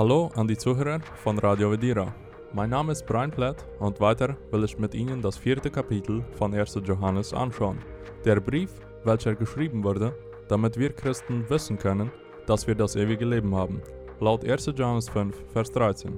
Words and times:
Hallo 0.00 0.30
an 0.34 0.48
die 0.48 0.56
Zuhörer 0.56 0.98
von 1.22 1.38
Radio 1.40 1.70
Vedira. 1.70 2.14
Mein 2.54 2.70
Name 2.70 2.92
ist 2.92 3.04
Brian 3.04 3.30
Platt 3.30 3.66
und 3.80 4.00
weiter 4.00 4.34
will 4.50 4.64
ich 4.64 4.78
mit 4.78 4.94
Ihnen 4.94 5.20
das 5.20 5.36
vierte 5.36 5.70
Kapitel 5.70 6.24
von 6.38 6.54
1. 6.54 6.80
Johannes 6.86 7.34
anschauen. 7.34 7.76
Der 8.24 8.40
Brief, 8.40 8.70
welcher 9.04 9.34
geschrieben 9.34 9.84
wurde, 9.84 10.14
damit 10.48 10.78
wir 10.78 10.94
Christen 10.94 11.44
wissen 11.50 11.76
können, 11.76 12.10
dass 12.46 12.66
wir 12.66 12.74
das 12.74 12.96
ewige 12.96 13.26
Leben 13.26 13.54
haben. 13.54 13.82
Laut 14.20 14.42
1. 14.42 14.72
Johannes 14.74 15.10
5, 15.10 15.36
Vers 15.52 15.70
13. 15.72 16.16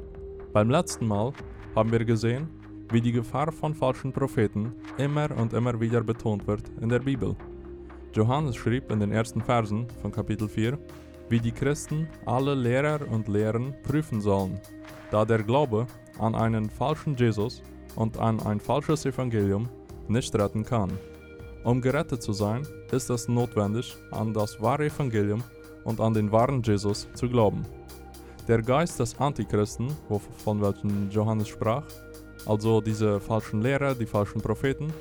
Beim 0.53 0.71
letzten 0.71 1.09
Mal 1.09 1.33
haben 1.75 1.91
wir 1.91 2.05
gesehen, 2.05 2.49
wie 2.93 3.01
die 3.01 3.11
Gefahr 3.11 3.51
von 3.51 3.75
falschen 3.75 4.13
Propheten 4.13 4.77
immer 4.97 5.29
und 5.37 5.55
immer 5.55 5.81
wieder 5.81 6.05
betont 6.05 6.47
wird 6.47 6.71
in 6.81 6.89
der 6.89 7.01
Bibel. 7.01 7.35
Johannes 8.15 8.55
schrieb 8.55 8.93
in 8.93 9.01
den 9.01 9.11
ersten 9.11 9.41
Versen 9.41 9.89
von 10.01 10.13
Kapitel 10.13 10.49
4, 10.49 10.79
wie 11.33 11.41
die 11.41 11.51
Christen 11.51 12.07
alle 12.27 12.55
Lehrer 12.55 13.09
und 13.11 13.27
Lehren 13.27 13.75
prüfen 13.85 14.21
sollen, 14.21 14.61
da 15.11 15.25
der 15.25 15.43
Glaube 15.43 15.87
an 16.19 16.35
einen 16.35 16.69
falschen 16.69 17.17
Jesus 17.17 17.63
und 17.97 18.19
an 18.19 18.39
ein 18.41 18.61
falsches 18.61 19.07
Evangelium 19.07 19.67
nicht 20.09 20.35
retten 20.35 20.63
kann. 20.63 20.93
Um 21.65 21.81
gerettet 21.81 22.23
zu 22.23 22.35
sein, 22.35 22.67
ist 22.91 23.09
es 23.09 23.29
notwendig, 23.29 23.97
an 24.11 24.35
das 24.35 24.61
wahre 24.61 24.85
Evangelium 24.85 25.43
und 25.85 26.03
an 26.03 26.13
den 26.13 26.31
wahren 26.31 26.61
Jesus 26.63 27.09
zu 27.15 27.31
glauben. 27.31 27.63
Der 28.47 28.61
Geist 28.61 29.01
des 29.01 29.19
Antichristen, 29.19 29.89
von 30.45 30.61
welchem 30.61 31.09
Johannes 31.09 31.49
sprach, 31.49 31.85
also 32.45 32.83
diese 32.83 33.21
falschen 33.21 33.63
Lehrer, 33.63 33.95
die 33.95 34.05
falschen 34.05 34.43
Propheten, 34.43 34.93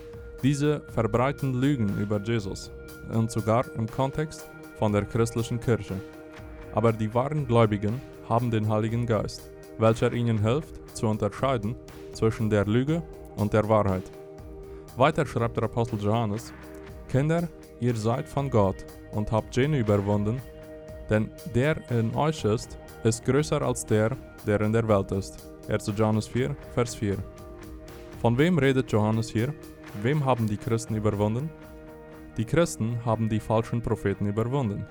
diese 0.42 0.80
verbreiten 0.94 1.60
Lügen 1.60 1.90
über 2.00 2.22
Jesus 2.22 2.72
und 3.14 3.30
sogar 3.30 3.66
im 3.76 3.86
Kontext 3.86 4.50
von 4.80 4.94
der 4.94 5.04
christlichen 5.04 5.60
Kirche. 5.60 5.96
Aber 6.74 6.94
die 6.94 7.14
wahren 7.14 7.48
Gläubigen 7.48 8.02
haben 8.30 8.52
den 8.52 8.70
Heiligen 8.70 9.06
Geist, 9.06 9.50
welcher 9.78 10.14
ihnen 10.14 10.42
hilft 10.42 10.96
zu 10.96 11.08
unterscheiden 11.08 11.76
zwischen 12.14 12.50
der 12.50 12.66
Lüge 12.66 13.02
und 13.36 13.54
der 13.54 13.68
Wahrheit. 13.68 14.04
Weiter 14.98 15.26
schreibt 15.26 15.58
der 15.58 15.64
Apostel 15.64 16.00
Johannes, 16.00 16.54
Kinder, 17.10 17.48
ihr 17.80 17.96
seid 17.96 18.28
von 18.28 18.50
Gott 18.50 18.86
und 19.12 19.32
habt 19.32 19.56
jene 19.56 19.80
überwunden, 19.80 20.42
denn 21.10 21.30
der 21.54 21.78
in 21.90 22.16
euch 22.16 22.44
ist, 22.46 22.78
ist 23.04 23.26
größer 23.26 23.62
als 23.62 23.86
der, 23.86 24.16
der 24.46 24.62
in 24.62 24.72
der 24.72 24.88
Welt 24.88 25.12
ist. 25.12 25.52
1. 25.68 25.92
Johannes 25.98 26.28
4, 26.28 26.56
Vers 26.74 26.96
4. 26.96 27.18
Von 28.22 28.38
wem 28.38 28.58
redet 28.58 28.92
Johannes 28.92 29.30
hier? 29.30 29.54
Wem 30.02 30.24
haben 30.24 30.48
die 30.48 30.58
Christen 30.58 30.96
überwunden? 30.96 31.50
Die 32.38 32.46
Christen 32.46 33.04
haben 33.04 33.28
die 33.28 33.40
falschen 33.40 33.82
Propheten 33.82 34.28
überwunden. 34.28 34.86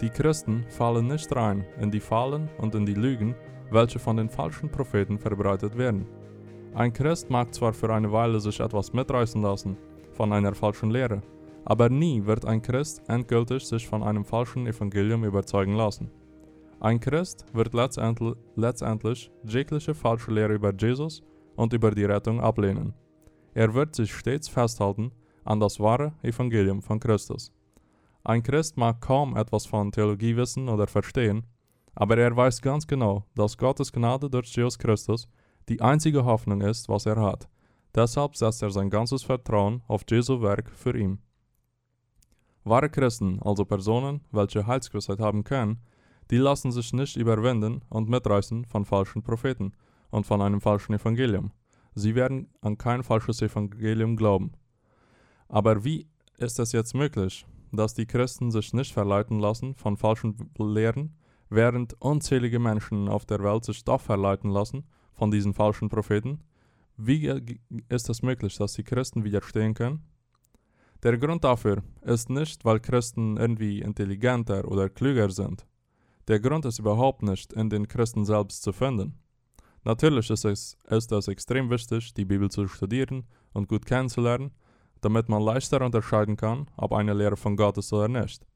Die 0.00 0.08
Christen 0.08 0.64
fallen 0.68 1.08
nicht 1.08 1.34
rein 1.36 1.66
in 1.78 1.90
die 1.90 2.00
Fallen 2.00 2.48
und 2.56 2.74
in 2.74 2.86
die 2.86 2.94
Lügen, 2.94 3.34
welche 3.70 3.98
von 3.98 4.16
den 4.16 4.30
falschen 4.30 4.70
Propheten 4.70 5.18
verbreitet 5.18 5.76
werden. 5.76 6.06
Ein 6.74 6.92
Christ 6.92 7.28
mag 7.28 7.52
zwar 7.52 7.74
für 7.74 7.92
eine 7.92 8.10
Weile 8.10 8.40
sich 8.40 8.60
etwas 8.60 8.94
mitreißen 8.94 9.42
lassen 9.42 9.76
von 10.12 10.32
einer 10.32 10.54
falschen 10.54 10.90
Lehre, 10.90 11.20
aber 11.66 11.90
nie 11.90 12.24
wird 12.24 12.46
ein 12.46 12.62
Christ 12.62 13.02
endgültig 13.08 13.66
sich 13.66 13.86
von 13.86 14.02
einem 14.02 14.24
falschen 14.24 14.66
Evangelium 14.66 15.24
überzeugen 15.24 15.74
lassen. 15.74 16.10
Ein 16.80 16.98
Christ 16.98 17.44
wird 17.52 17.74
letztendlich, 17.74 18.36
letztendlich 18.56 19.30
jegliche 19.44 19.94
falsche 19.94 20.30
Lehre 20.30 20.54
über 20.54 20.72
Jesus 20.72 21.22
und 21.56 21.74
über 21.74 21.90
die 21.90 22.04
Rettung 22.06 22.40
ablehnen. 22.40 22.94
Er 23.52 23.74
wird 23.74 23.94
sich 23.94 24.14
stets 24.14 24.48
festhalten 24.48 25.12
an 25.44 25.60
das 25.60 25.78
wahre 25.78 26.14
Evangelium 26.22 26.80
von 26.80 26.98
Christus. 26.98 27.52
Ein 28.22 28.42
Christ 28.42 28.76
mag 28.76 29.00
kaum 29.00 29.36
etwas 29.36 29.66
von 29.66 29.92
Theologie 29.92 30.36
wissen 30.36 30.68
oder 30.68 30.86
verstehen, 30.86 31.46
aber 31.94 32.18
er 32.18 32.36
weiß 32.36 32.60
ganz 32.60 32.86
genau, 32.86 33.24
dass 33.34 33.56
Gottes 33.56 33.92
Gnade 33.92 34.28
durch 34.28 34.54
Jesus 34.54 34.78
Christus 34.78 35.28
die 35.68 35.80
einzige 35.80 36.24
Hoffnung 36.24 36.60
ist, 36.60 36.88
was 36.88 37.06
er 37.06 37.20
hat. 37.20 37.48
Deshalb 37.94 38.36
setzt 38.36 38.62
er 38.62 38.70
sein 38.70 38.90
ganzes 38.90 39.22
Vertrauen 39.22 39.82
auf 39.88 40.02
Jesu 40.08 40.40
Werk 40.42 40.70
für 40.70 40.96
ihn. 40.96 41.18
Wahre 42.62 42.90
Christen, 42.90 43.40
also 43.42 43.64
Personen, 43.64 44.20
welche 44.30 44.66
Heilsgewissheit 44.66 45.18
haben 45.18 45.44
können, 45.44 45.80
die 46.30 46.36
lassen 46.36 46.70
sich 46.70 46.92
nicht 46.92 47.16
überwinden 47.16 47.82
und 47.88 48.08
mitreißen 48.08 48.66
von 48.66 48.84
falschen 48.84 49.22
Propheten 49.22 49.72
und 50.10 50.26
von 50.26 50.42
einem 50.42 50.60
falschen 50.60 50.94
Evangelium. 50.94 51.52
Sie 51.94 52.14
werden 52.14 52.48
an 52.60 52.78
kein 52.78 53.02
falsches 53.02 53.42
Evangelium 53.42 54.16
glauben. 54.16 54.52
Aber 55.48 55.84
wie 55.84 56.06
ist 56.36 56.58
es 56.60 56.72
jetzt 56.72 56.94
möglich, 56.94 57.44
dass 57.72 57.94
die 57.94 58.06
Christen 58.06 58.50
sich 58.50 58.72
nicht 58.72 58.92
verleiten 58.92 59.38
lassen 59.38 59.74
von 59.74 59.96
falschen 59.96 60.36
Lehren, 60.58 61.16
während 61.48 61.94
unzählige 62.00 62.58
Menschen 62.58 63.08
auf 63.08 63.26
der 63.26 63.42
Welt 63.42 63.64
sich 63.64 63.84
doch 63.84 64.00
verleiten 64.00 64.50
lassen 64.50 64.84
von 65.12 65.30
diesen 65.30 65.54
falschen 65.54 65.88
Propheten? 65.88 66.40
Wie 66.96 67.32
ist 67.88 68.08
es 68.10 68.22
möglich, 68.22 68.56
dass 68.56 68.74
die 68.74 68.84
Christen 68.84 69.24
widerstehen 69.24 69.74
können? 69.74 70.04
Der 71.02 71.16
Grund 71.16 71.44
dafür 71.44 71.82
ist 72.02 72.28
nicht, 72.28 72.64
weil 72.64 72.78
Christen 72.78 73.38
irgendwie 73.38 73.80
intelligenter 73.80 74.68
oder 74.68 74.90
klüger 74.90 75.30
sind. 75.30 75.66
Der 76.28 76.40
Grund 76.40 76.66
ist 76.66 76.78
überhaupt 76.78 77.22
nicht 77.22 77.52
in 77.54 77.70
den 77.70 77.88
Christen 77.88 78.24
selbst 78.24 78.62
zu 78.62 78.72
finden. 78.72 79.18
Natürlich 79.82 80.28
ist 80.28 80.44
es, 80.44 80.76
ist 80.88 81.10
es 81.10 81.28
extrem 81.28 81.70
wichtig, 81.70 82.12
die 82.12 82.26
Bibel 82.26 82.50
zu 82.50 82.68
studieren 82.68 83.24
und 83.54 83.68
gut 83.68 83.86
kennenzulernen, 83.86 84.50
damit 85.00 85.28
man 85.28 85.42
leichter 85.42 85.80
unterscheiden 85.84 86.36
kann, 86.36 86.66
ob 86.76 86.92
eine 86.92 87.14
Lehre 87.14 87.36
von 87.36 87.56
Gott 87.56 87.78
ist 87.78 87.92
oder 87.92 88.08
nicht. 88.08 88.46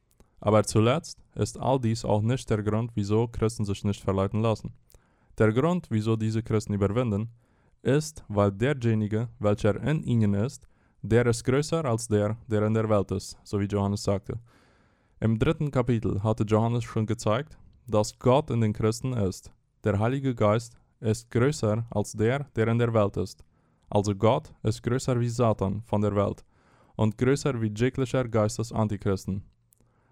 Aber 0.41 0.63
zuletzt 0.65 1.25
ist 1.35 1.59
all 1.59 1.81
dies 1.81 2.05
auch 2.05 2.23
nicht 2.23 2.49
der 2.51 2.63
Grund, 2.63 2.91
wieso 2.95 3.29
Christen 3.29 3.65
sich 3.65 3.85
nicht 3.85 4.03
verleiten 4.03 4.43
lassen. 4.43 4.75
Der 5.39 5.53
Grund, 5.53 5.87
wieso 5.91 6.17
diese 6.17 6.43
Christen 6.43 6.75
überwinden, 6.75 7.31
ist, 7.83 8.25
weil 8.29 8.53
derjenige, 8.53 9.29
welcher 9.39 9.83
in 9.83 10.03
ihnen 10.03 10.35
ist, 10.35 10.67
der 11.03 11.27
ist 11.27 11.45
größer 11.45 11.85
als 11.85 12.09
der, 12.09 12.37
der 12.47 12.63
in 12.63 12.75
der 12.75 12.89
Welt 12.89 13.11
ist, 13.11 13.39
so 13.45 13.61
wie 13.61 13.67
Johannes 13.67 14.03
sagte. 14.03 14.39
Im 15.21 15.39
dritten 15.39 15.71
Kapitel 15.71 16.23
hatte 16.23 16.45
Johannes 16.45 16.85
schon 16.85 17.07
gezeigt, 17.07 17.59
dass 17.87 18.19
Gott 18.19 18.51
in 18.51 18.61
den 18.61 18.73
Christen 18.73 19.13
ist. 19.13 19.53
Der 19.85 19.99
Heilige 19.99 20.35
Geist 20.35 20.77
ist 21.01 21.31
größer 21.31 21.85
als 21.91 22.13
der, 22.13 22.47
der 22.57 22.69
in 22.69 22.79
der 22.79 22.95
Welt 22.95 23.17
ist. 23.17 23.45
Also 23.95 24.13
Gott 24.13 24.53
ist 24.65 24.83
größer 24.83 25.21
wie 25.21 25.29
Satan 25.29 25.81
von 25.83 26.01
der 26.01 26.17
Welt 26.17 26.45
und 26.97 27.17
größer 27.17 27.61
wie 27.63 27.73
jeglicher 27.73 28.27
Geist 28.29 28.59
des 28.59 28.73
Antichristen. 28.73 29.45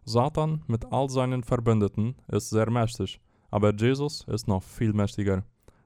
Satan 0.04 0.62
mit 0.69 0.84
all 0.93 1.10
seinen 1.10 1.43
Verbündeten 1.43 2.15
ist 2.28 2.50
sehr 2.50 2.70
mächtig, 2.70 3.20
aber 3.50 3.75
Jesus 3.75 4.25
ist 4.28 4.47
noch 4.47 4.62
viel 4.62 4.93
mächtiger. 4.93 5.43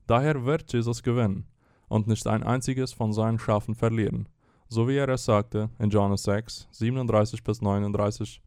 Daher 0.07 0.45
wird 0.45 0.71
Jesus 0.71 1.03
gewinnen 1.03 1.47
und 1.89 2.07
nicht 2.07 2.27
ein 2.27 2.43
einziges 2.43 2.93
von 2.93 3.15
seinen 3.15 3.39
Schafen 3.39 3.75
verlieren. 3.75 4.29
So 4.69 4.87
wie 4.87 4.97
er 4.97 5.09
es 5.09 5.25
sagte 5.25 5.71
in 5.79 5.89
Johannes 5.89 6.25
6, 6.25 6.69
37 6.73 7.43
bis 7.43 7.63
39. 7.63 8.43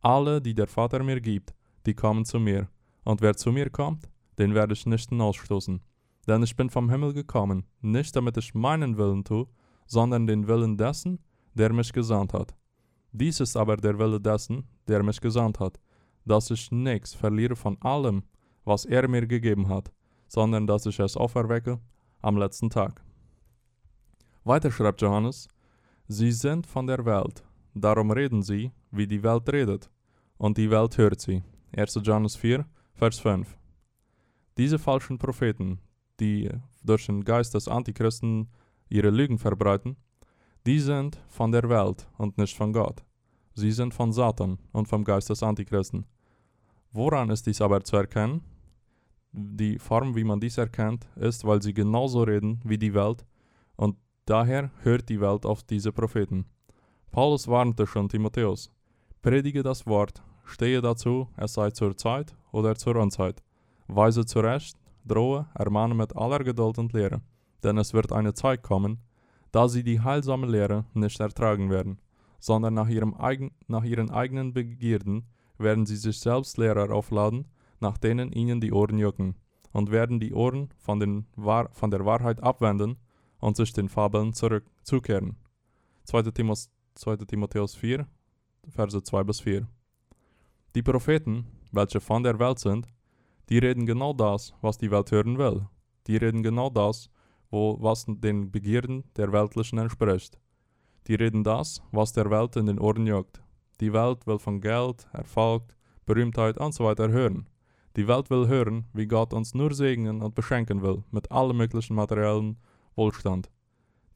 Alle, 0.00 0.42
die 0.42 0.54
der 0.54 0.66
Vater 0.66 1.04
mir 1.04 1.20
gibt, 1.20 1.54
die 1.86 1.94
kommen 1.94 2.24
zu 2.24 2.40
mir, 2.40 2.66
und 3.04 3.20
wer 3.20 3.36
zu 3.36 3.52
mir 3.52 3.70
kommt, 3.70 4.08
den 4.40 4.54
werde 4.56 4.72
ich 4.72 4.86
nicht 4.86 5.08
hinausstoßen. 5.08 5.80
Denn 6.28 6.42
ich 6.42 6.54
bin 6.54 6.68
vom 6.68 6.90
Himmel 6.90 7.14
gekommen, 7.14 7.64
nicht 7.80 8.14
damit 8.14 8.36
ich 8.36 8.54
meinen 8.54 8.98
Willen 8.98 9.24
tue, 9.24 9.46
sondern 9.86 10.26
den 10.26 10.46
Willen 10.46 10.76
dessen, 10.76 11.18
der 11.54 11.72
mich 11.72 11.90
gesandt 11.92 12.34
hat. 12.34 12.54
Dies 13.12 13.40
ist 13.40 13.56
aber 13.56 13.78
der 13.78 13.98
Wille 13.98 14.20
dessen, 14.20 14.68
der 14.86 15.02
mich 15.02 15.20
gesandt 15.20 15.58
hat, 15.58 15.80
dass 16.26 16.50
ich 16.50 16.70
nichts 16.70 17.14
verliere 17.14 17.56
von 17.56 17.80
allem, 17.80 18.22
was 18.64 18.84
er 18.84 19.08
mir 19.08 19.26
gegeben 19.26 19.68
hat, 19.68 19.90
sondern 20.28 20.66
dass 20.66 20.84
ich 20.84 21.00
es 21.00 21.16
auferwecke 21.16 21.80
am 22.20 22.36
letzten 22.36 22.68
Tag. 22.68 23.02
Weiter 24.44 24.70
schreibt 24.70 25.00
Johannes, 25.00 25.48
Sie 26.06 26.32
sind 26.32 26.66
von 26.66 26.86
der 26.86 27.04
Welt, 27.06 27.42
darum 27.74 28.10
reden 28.10 28.42
sie, 28.42 28.72
wie 28.90 29.06
die 29.06 29.22
Welt 29.22 29.50
redet, 29.50 29.90
und 30.36 30.58
die 30.58 30.70
Welt 30.70 30.98
hört 30.98 31.20
sie. 31.20 31.42
1. 31.74 32.00
Johannes 32.02 32.36
4, 32.36 32.66
Vers 32.94 33.18
5. 33.18 33.58
Diese 34.56 34.78
falschen 34.78 35.18
Propheten, 35.18 35.80
die 36.20 36.50
durch 36.82 37.06
den 37.06 37.24
Geist 37.24 37.54
des 37.54 37.68
Antichristen 37.68 38.48
ihre 38.88 39.10
Lügen 39.10 39.38
verbreiten, 39.38 39.96
die 40.66 40.80
sind 40.80 41.20
von 41.28 41.52
der 41.52 41.68
Welt 41.68 42.08
und 42.18 42.38
nicht 42.38 42.56
von 42.56 42.72
Gott. 42.72 43.04
Sie 43.54 43.72
sind 43.72 43.94
von 43.94 44.12
Satan 44.12 44.58
und 44.72 44.88
vom 44.88 45.04
Geist 45.04 45.30
des 45.30 45.42
Antichristen. 45.42 46.06
Woran 46.92 47.30
ist 47.30 47.46
dies 47.46 47.60
aber 47.60 47.82
zu 47.82 47.96
erkennen? 47.96 48.42
Die 49.32 49.78
Form, 49.78 50.16
wie 50.16 50.24
man 50.24 50.40
dies 50.40 50.58
erkennt, 50.58 51.06
ist, 51.16 51.44
weil 51.44 51.60
sie 51.60 51.74
genauso 51.74 52.22
reden 52.22 52.60
wie 52.64 52.78
die 52.78 52.94
Welt 52.94 53.26
und 53.76 53.96
daher 54.24 54.70
hört 54.82 55.08
die 55.08 55.20
Welt 55.20 55.44
auf 55.44 55.62
diese 55.62 55.92
Propheten. 55.92 56.46
Paulus 57.10 57.46
warnte 57.48 57.86
schon 57.86 58.08
Timotheus: 58.08 58.70
Predige 59.22 59.62
das 59.62 59.86
Wort, 59.86 60.22
stehe 60.44 60.80
dazu, 60.80 61.28
es 61.36 61.54
sei 61.54 61.70
zur 61.70 61.96
Zeit 61.96 62.34
oder 62.52 62.74
zur 62.74 62.96
Unzeit. 62.96 63.42
Weise 63.86 64.24
zurecht, 64.24 64.76
drohe, 65.08 65.46
ermahne 65.54 65.94
mit 65.94 66.16
aller 66.16 66.44
Geduld 66.44 66.78
und 66.78 66.92
Lehre, 66.92 67.20
denn 67.62 67.78
es 67.78 67.92
wird 67.94 68.12
eine 68.12 68.34
Zeit 68.34 68.62
kommen, 68.62 69.00
da 69.50 69.68
sie 69.68 69.82
die 69.82 70.00
heilsame 70.00 70.46
Lehre 70.46 70.84
nicht 70.94 71.18
ertragen 71.18 71.70
werden, 71.70 71.98
sondern 72.38 72.74
nach, 72.74 72.88
ihrem 72.88 73.14
eigen, 73.14 73.52
nach 73.66 73.84
ihren 73.84 74.10
eigenen 74.10 74.52
Begierden 74.52 75.26
werden 75.58 75.86
sie 75.86 75.96
sich 75.96 76.20
selbst 76.20 76.58
Lehrer 76.58 76.92
aufladen, 76.94 77.48
nach 77.80 77.98
denen 77.98 78.32
ihnen 78.32 78.60
die 78.60 78.72
Ohren 78.72 78.98
jucken. 78.98 79.34
und 79.72 79.90
werden 79.90 80.18
die 80.18 80.32
Ohren 80.32 80.70
von, 80.78 80.98
den 80.98 81.26
von 81.72 81.90
der 81.90 82.04
Wahrheit 82.04 82.42
abwenden 82.42 82.96
und 83.38 83.56
sich 83.56 83.72
den 83.72 83.88
Fabeln 83.88 84.32
zurück 84.32 84.64
zukehren. 84.82 85.36
2. 86.04 86.22
Timotheus, 86.30 86.70
2. 86.94 87.16
Timotheus 87.16 87.74
4, 87.74 88.06
Verse 88.68 89.02
2 89.02 89.24
bis 89.24 89.40
4. 89.40 89.66
Die 90.74 90.82
Propheten, 90.82 91.46
welche 91.70 92.00
von 92.00 92.22
der 92.22 92.38
Welt 92.38 92.58
sind, 92.58 92.88
die 93.48 93.58
reden 93.58 93.86
genau 93.86 94.12
das, 94.12 94.54
was 94.60 94.78
die 94.78 94.90
Welt 94.90 95.10
hören 95.10 95.38
will. 95.38 95.66
Die 96.06 96.16
reden 96.16 96.42
genau 96.42 96.70
das, 96.70 97.10
wo, 97.50 97.76
was 97.80 98.04
den 98.06 98.50
Begierden 98.50 99.04
der 99.16 99.32
Weltlichen 99.32 99.78
entspricht. 99.78 100.38
Die 101.06 101.14
reden 101.14 101.44
das, 101.44 101.82
was 101.90 102.12
der 102.12 102.30
Welt 102.30 102.56
in 102.56 102.66
den 102.66 102.78
Ohren 102.78 103.06
juckt. 103.06 103.42
Die 103.80 103.92
Welt 103.92 104.26
will 104.26 104.38
von 104.38 104.60
Geld, 104.60 105.06
Erfolg, 105.12 105.62
Berühmtheit 106.04 106.58
und 106.58 106.74
so 106.74 106.84
weiter 106.84 107.08
hören. 107.08 107.48
Die 107.96 108.06
Welt 108.06 108.28
will 108.30 108.48
hören, 108.48 108.86
wie 108.92 109.06
Gott 109.06 109.32
uns 109.32 109.54
nur 109.54 109.72
segnen 109.72 110.22
und 110.22 110.34
beschenken 110.34 110.82
will 110.82 111.04
mit 111.10 111.30
allem 111.30 111.56
möglichen 111.56 111.94
materiellen 111.94 112.58
Wohlstand. 112.96 113.50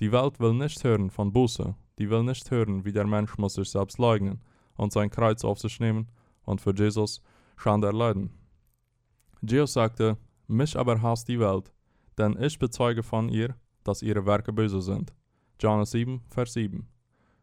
Die 0.00 0.12
Welt 0.12 0.40
will 0.40 0.52
nicht 0.52 0.84
hören 0.84 1.10
von 1.10 1.32
Buße, 1.32 1.74
die 1.98 2.10
will 2.10 2.22
nicht 2.22 2.50
hören, 2.50 2.84
wie 2.84 2.92
der 2.92 3.06
Mensch 3.06 3.38
muss 3.38 3.54
sich 3.54 3.70
selbst 3.70 3.98
leugnen 3.98 4.42
und 4.76 4.92
sein 4.92 5.10
Kreuz 5.10 5.44
auf 5.44 5.58
sich 5.58 5.80
nehmen 5.80 6.08
und 6.44 6.60
für 6.60 6.74
Jesus 6.74 7.22
Schande 7.56 7.86
erleiden. 7.86 8.41
Jesus 9.42 9.72
sagte, 9.72 10.16
mich 10.46 10.78
aber 10.78 11.02
hasst 11.02 11.28
die 11.28 11.40
Welt, 11.40 11.72
denn 12.16 12.40
ich 12.40 12.58
bezeuge 12.58 13.02
von 13.02 13.28
ihr, 13.28 13.56
dass 13.82 14.02
ihre 14.02 14.24
Werke 14.24 14.52
böse 14.52 14.80
sind. 14.80 15.12
Johannes 15.60 15.90
7, 15.90 16.20
Vers 16.28 16.52
7. 16.52 16.86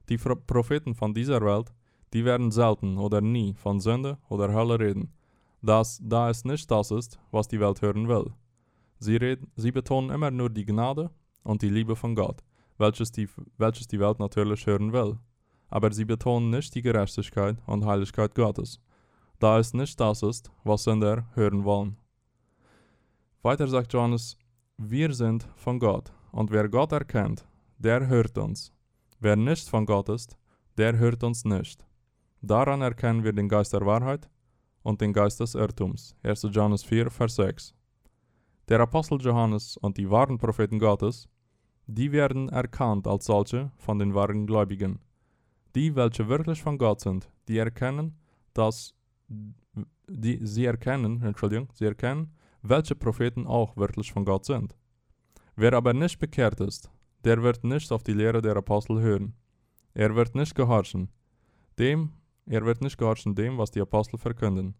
Die 0.07 0.17
Propheten 0.17 0.95
von 0.95 1.13
dieser 1.13 1.41
Welt, 1.41 1.73
die 2.13 2.23
werden 2.23 2.51
selten 2.51 2.97
oder 2.97 3.19
nie 3.21 3.53
von 3.53 3.79
Sünde 3.79 4.17
oder 4.29 4.53
Hölle 4.53 4.79
reden, 4.79 5.13
das, 5.61 5.99
da 6.01 6.29
es 6.29 6.45
nicht 6.45 6.71
das 6.71 6.91
ist, 6.91 7.19
was 7.31 7.47
die 7.47 7.59
Welt 7.59 7.81
hören 7.81 8.07
will. 8.07 8.31
Sie, 8.99 9.17
reden, 9.17 9.51
sie 9.55 9.71
betonen 9.71 10.09
immer 10.09 10.31
nur 10.31 10.49
die 10.49 10.65
Gnade 10.65 11.09
und 11.43 11.61
die 11.61 11.69
Liebe 11.69 11.95
von 11.95 12.15
Gott, 12.15 12.43
welches 12.77 13.11
die, 13.11 13.27
welches 13.57 13.87
die 13.87 13.99
Welt 13.99 14.19
natürlich 14.19 14.65
hören 14.65 14.93
will. 14.93 15.17
Aber 15.67 15.91
sie 15.91 16.05
betonen 16.05 16.49
nicht 16.49 16.73
die 16.75 16.81
Gerechtigkeit 16.81 17.57
und 17.67 17.85
Heiligkeit 17.85 18.33
Gottes, 18.35 18.79
da 19.39 19.57
es 19.59 19.73
nicht 19.73 19.99
das 19.99 20.21
ist, 20.21 20.51
was 20.63 20.83
Sünder 20.83 21.27
hören 21.33 21.63
wollen. 21.63 21.97
Weiter 23.41 23.67
sagt 23.67 23.93
Johannes, 23.93 24.37
wir 24.77 25.13
sind 25.13 25.47
von 25.55 25.79
Gott, 25.79 26.11
und 26.31 26.51
wer 26.51 26.67
Gott 26.69 26.91
erkennt, 26.91 27.45
der 27.77 28.07
hört 28.07 28.37
uns. 28.37 28.73
Wer 29.19 29.35
nicht 29.35 29.67
von 29.69 29.85
Gott 29.85 30.09
ist, 30.09 30.37
der 30.77 30.97
hört 30.97 31.23
uns 31.23 31.45
nicht. 31.45 31.85
Daran 32.41 32.81
erkennen 32.81 33.23
wir 33.23 33.33
den 33.33 33.49
Geist 33.49 33.73
der 33.73 33.85
Wahrheit 33.85 34.29
und 34.83 35.01
den 35.01 35.13
Geist 35.13 35.39
des 35.39 35.55
Irrtums. 35.55 36.15
1. 36.23 36.47
Johannes 36.51 36.83
4, 36.83 37.09
Vers 37.09 37.35
6. 37.35 37.73
Der 38.67 38.79
Apostel 38.79 39.19
Johannes 39.19 39.77
und 39.77 39.97
die 39.97 40.09
wahren 40.09 40.37
Propheten 40.37 40.79
Gottes, 40.79 41.27
die 41.87 42.11
werden 42.11 42.49
erkannt 42.49 43.07
als 43.07 43.25
solche 43.25 43.71
von 43.77 43.99
den 43.99 44.13
wahren 44.13 44.45
Gläubigen. 44.45 44.99
Die, 45.75 45.95
welche 45.95 46.27
wirklich 46.27 46.61
von 46.61 46.77
Gott 46.77 47.01
sind, 47.01 47.29
die 47.47 47.57
erkennen, 47.57 48.17
dass 48.53 48.93
die, 50.07 50.39
sie 50.45 50.65
erkennen, 50.65 51.21
Entschuldigung, 51.21 51.69
sie 51.73 51.85
erkennen, 51.85 52.33
welche 52.61 52.95
Propheten 52.95 53.47
auch 53.47 53.77
wirklich 53.77 54.11
von 54.11 54.25
Gott 54.25 54.45
sind. 54.45 54.75
Wer 55.55 55.73
aber 55.73 55.93
nicht 55.93 56.19
bekehrt 56.19 56.59
ist, 56.59 56.89
der 57.23 57.41
wird 57.43 57.63
nicht 57.63 57.91
auf 57.91 58.03
die 58.03 58.13
Lehre 58.13 58.41
der 58.41 58.55
Apostel 58.55 59.01
hören. 59.01 59.33
Er 59.93 60.15
wird 60.15 60.35
nicht 60.35 60.55
gehorchen, 60.55 61.09
dem, 61.77 62.13
er 62.45 62.65
wird 62.65 62.81
nicht 62.81 62.97
gehorchen 62.97 63.35
dem, 63.35 63.57
was 63.57 63.71
die 63.71 63.81
Apostel 63.81 64.17
verkünden, 64.17 64.75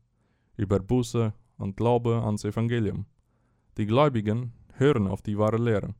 über 0.56 0.80
Buße 0.80 1.34
und 1.58 1.78
Glaube 1.78 2.22
ans 2.24 2.44
Evangelium. 2.46 3.06
Die 3.78 3.86
Gläubigen 3.86 4.54
hören 4.76 5.08
auf 5.08 5.22
die 5.22 5.38
wahre 5.38 5.58
Lehre, 5.58 5.96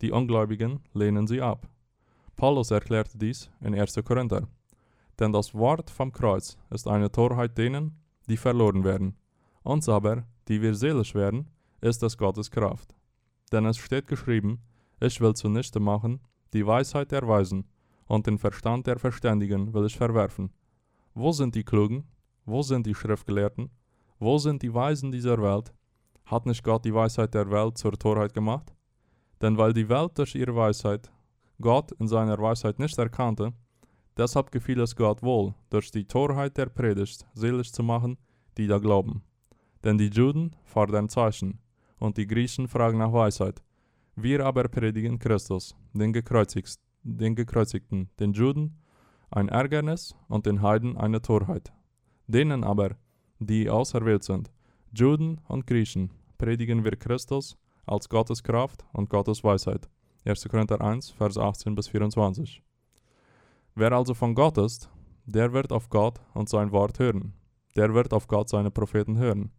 die 0.00 0.10
Ungläubigen 0.10 0.80
lehnen 0.94 1.26
sie 1.26 1.40
ab. 1.40 1.68
Paulus 2.36 2.70
erklärte 2.70 3.18
dies 3.18 3.50
in 3.60 3.74
1. 3.74 3.94
Korinther. 4.04 4.48
Denn 5.22 5.32
das 5.32 5.54
Wort 5.54 5.88
vom 5.88 6.10
Kreuz 6.10 6.58
ist 6.70 6.88
eine 6.88 7.08
Torheit 7.08 7.56
denen, 7.56 7.96
die 8.28 8.36
verloren 8.36 8.82
werden. 8.82 9.16
Uns 9.62 9.88
aber, 9.88 10.24
die 10.48 10.60
wir 10.60 10.74
seelisch 10.74 11.14
werden, 11.14 11.48
ist 11.80 12.02
es 12.02 12.18
Gottes 12.18 12.50
Kraft. 12.50 12.92
Denn 13.52 13.64
es 13.64 13.76
steht 13.76 14.08
geschrieben, 14.08 14.60
ich 14.98 15.20
will 15.20 15.32
zunichte 15.34 15.78
machen 15.78 16.18
die 16.52 16.66
Weisheit 16.66 17.12
der 17.12 17.28
Weisen, 17.28 17.68
und 18.06 18.26
den 18.26 18.36
Verstand 18.36 18.88
der 18.88 18.98
Verständigen 18.98 19.72
will 19.72 19.86
ich 19.86 19.96
verwerfen. 19.96 20.50
Wo 21.14 21.30
sind 21.30 21.54
die 21.54 21.62
Klugen? 21.62 22.02
Wo 22.44 22.62
sind 22.62 22.84
die 22.84 22.94
Schriftgelehrten? 22.96 23.70
Wo 24.18 24.38
sind 24.38 24.60
die 24.60 24.74
Weisen 24.74 25.12
dieser 25.12 25.40
Welt? 25.40 25.72
Hat 26.24 26.46
nicht 26.46 26.64
Gott 26.64 26.84
die 26.84 26.94
Weisheit 26.94 27.32
der 27.32 27.48
Welt 27.48 27.78
zur 27.78 27.92
Torheit 27.92 28.34
gemacht? 28.34 28.74
Denn 29.40 29.56
weil 29.56 29.72
die 29.72 29.88
Welt 29.88 30.18
durch 30.18 30.34
ihre 30.34 30.56
Weisheit 30.56 31.12
Gott 31.60 31.92
in 31.92 32.08
seiner 32.08 32.38
Weisheit 32.38 32.80
nicht 32.80 32.98
erkannte, 32.98 33.52
deshalb 34.16 34.50
gefiel 34.50 34.80
es 34.80 34.96
Gott 34.96 35.22
wohl, 35.22 35.54
durch 35.70 35.90
die 35.90 36.04
Torheit 36.04 36.56
der 36.56 36.66
Predigt 36.66 37.26
selig 37.34 37.72
zu 37.72 37.82
machen, 37.82 38.18
die 38.56 38.66
da 38.66 38.78
glauben. 38.78 39.22
Denn 39.84 39.98
die 39.98 40.10
Juden 40.10 40.54
fordern 40.64 41.08
Zeichen, 41.08 41.58
und 42.02 42.16
die 42.16 42.26
Griechen 42.26 42.66
fragen 42.66 42.98
nach 42.98 43.12
Weisheit. 43.12 43.62
Wir 44.16 44.44
aber 44.44 44.64
predigen 44.64 45.18
Christus, 45.18 45.76
den, 45.92 46.12
den 47.04 47.34
Gekreuzigten, 47.36 48.10
den 48.18 48.32
Juden 48.32 48.76
ein 49.30 49.48
Ärgernis 49.48 50.14
und 50.28 50.44
den 50.44 50.60
Heiden 50.60 50.96
eine 50.96 51.22
Torheit. 51.22 51.72
Denen 52.26 52.64
aber, 52.64 52.96
die 53.38 53.70
auserwählt 53.70 54.24
sind, 54.24 54.50
Juden 54.92 55.40
und 55.48 55.66
Griechen, 55.66 56.10
predigen 56.38 56.84
wir 56.84 56.96
Christus 56.96 57.56
als 57.86 58.08
Gottes 58.08 58.42
Kraft 58.42 58.84
und 58.92 59.08
Gottes 59.08 59.42
Weisheit. 59.42 59.88
1. 60.24 60.48
Korinther 60.48 60.80
1, 60.80 61.10
Vers 61.10 61.38
18 61.38 61.74
bis 61.74 61.88
24. 61.88 62.62
Wer 63.74 63.92
also 63.92 64.12
von 64.12 64.34
Gott 64.34 64.58
ist, 64.58 64.90
der 65.24 65.52
wird 65.54 65.72
auf 65.72 65.88
Gott 65.88 66.20
und 66.34 66.48
sein 66.48 66.72
Wort 66.72 66.98
hören. 66.98 67.32
Der 67.74 67.94
wird 67.94 68.12
auf 68.12 68.26
Gott 68.26 68.50
seine 68.50 68.70
Propheten 68.70 69.16
hören. 69.16 69.50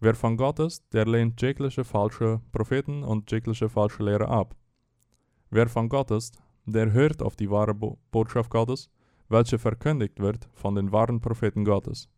Wer 0.00 0.16
von 0.16 0.36
Gott 0.36 0.58
ist, 0.58 0.84
der 0.92 1.06
lehnt 1.06 1.40
jegliche 1.40 1.84
falsche 1.84 2.40
Propheten 2.50 3.04
und 3.04 3.30
jegliche 3.30 3.68
falsche 3.68 4.02
Lehre 4.02 4.28
ab. 4.28 4.56
Wer 5.50 5.68
von 5.68 5.88
Gott 5.88 6.10
ist, 6.10 6.38
der 6.64 6.92
hört 6.92 7.22
auf 7.22 7.36
die 7.36 7.48
wahre 7.48 7.72
Bo 7.72 7.98
Botschaft 8.10 8.50
Gottes, 8.50 8.90
welche 9.28 9.58
verkündigt 9.58 10.18
wird 10.18 10.48
von 10.54 10.74
den 10.74 10.90
wahren 10.90 11.20
Propheten 11.20 11.64
Gottes. 11.64 12.08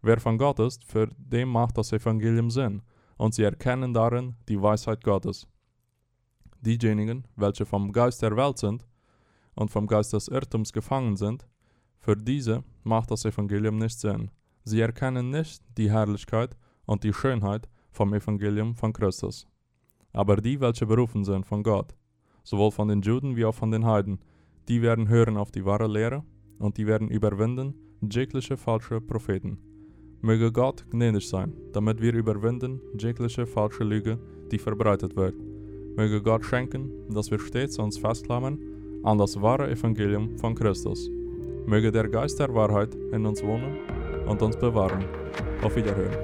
Wer 0.00 0.18
von 0.18 0.38
Gott 0.38 0.60
ist, 0.60 0.82
für 0.84 1.08
dem 1.18 1.50
macht 1.50 1.76
das 1.76 1.92
Evangelium 1.92 2.50
Sinn, 2.50 2.82
und 3.18 3.34
sie 3.34 3.42
erkennen 3.42 3.92
darin 3.92 4.34
die 4.48 4.60
Weisheit 4.60 5.04
Gottes. 5.04 5.46
Diejenigen, 6.60 7.28
welche 7.36 7.66
vom 7.66 7.92
Geist 7.92 8.22
der 8.22 8.34
Welt 8.36 8.58
sind 8.58 8.86
und 9.54 9.70
vom 9.70 9.86
Geist 9.86 10.12
des 10.12 10.28
Irrtums 10.28 10.72
gefangen 10.72 11.16
sind, 11.16 11.46
für 11.98 12.16
diese 12.16 12.62
macht 12.82 13.10
das 13.10 13.24
Evangelium 13.24 13.78
nicht 13.78 13.98
Sinn. 13.98 14.30
Sie 14.64 14.80
erkennen 14.80 15.30
nicht 15.30 15.62
die 15.76 15.90
Herrlichkeit 15.90 16.56
und 16.86 17.02
die 17.04 17.12
Schönheit 17.12 17.68
vom 17.90 18.12
Evangelium 18.12 18.74
von 18.74 18.92
Christus. 18.92 19.46
Aber 20.12 20.36
die, 20.36 20.60
welche 20.60 20.86
berufen 20.86 21.24
sind 21.24 21.46
von 21.46 21.62
Gott, 21.62 21.94
sowohl 22.42 22.70
von 22.70 22.88
den 22.88 23.02
Juden 23.02 23.36
wie 23.36 23.44
auch 23.44 23.54
von 23.54 23.70
den 23.70 23.86
Heiden, 23.86 24.20
die 24.68 24.82
werden 24.82 25.08
hören 25.08 25.36
auf 25.36 25.50
die 25.50 25.64
wahre 25.64 25.86
Lehre 25.86 26.24
und 26.58 26.76
die 26.76 26.86
werden 26.86 27.08
überwinden 27.08 27.74
jegliche 28.02 28.56
falsche 28.56 29.00
Propheten. 29.00 29.58
Möge 30.20 30.52
Gott 30.52 30.84
gnädig 30.90 31.28
sein, 31.28 31.52
damit 31.72 32.00
wir 32.00 32.14
überwinden 32.14 32.80
jegliche 32.98 33.46
falsche 33.46 33.84
Lüge, 33.84 34.18
die 34.50 34.58
verbreitet 34.58 35.16
wird. 35.16 35.34
Möge 35.96 36.22
Gott 36.22 36.44
schenken, 36.44 36.90
dass 37.10 37.30
wir 37.30 37.38
stets 37.38 37.78
uns 37.78 37.98
festklammern 37.98 38.58
an 39.04 39.18
das 39.18 39.40
wahre 39.40 39.70
Evangelium 39.70 40.36
von 40.38 40.54
Christus. 40.54 41.10
Möge 41.66 41.92
der 41.92 42.08
Geist 42.08 42.40
der 42.40 42.52
Wahrheit 42.54 42.94
in 43.12 43.26
uns 43.26 43.42
wohnen 43.42 43.76
und 44.26 44.42
uns 44.42 44.56
bewahren. 44.56 45.04
Auf 45.62 45.76
Wiederhören. 45.76 46.16